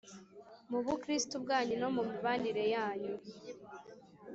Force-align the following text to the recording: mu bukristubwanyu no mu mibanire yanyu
mu 0.69 0.79
bukristubwanyu 0.85 1.75
no 1.81 1.89
mu 1.95 2.01
mibanire 2.09 2.63
yanyu 2.75 3.15